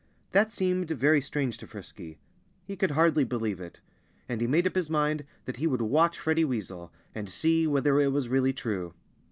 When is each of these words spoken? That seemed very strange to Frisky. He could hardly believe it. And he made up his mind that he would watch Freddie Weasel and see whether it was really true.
That 0.31 0.51
seemed 0.51 0.89
very 0.89 1.21
strange 1.21 1.59
to 1.59 1.67
Frisky. 1.67 2.17
He 2.65 2.75
could 2.75 2.89
hardly 2.89 3.23
believe 3.23 3.61
it. 3.61 3.81
And 4.27 4.41
he 4.41 4.47
made 4.47 4.65
up 4.65 4.73
his 4.73 4.89
mind 4.89 5.25
that 5.45 5.57
he 5.57 5.67
would 5.67 5.83
watch 5.83 6.17
Freddie 6.17 6.43
Weasel 6.43 6.91
and 7.13 7.29
see 7.29 7.67
whether 7.67 7.99
it 8.01 8.11
was 8.11 8.27
really 8.27 8.51
true. 8.51 8.95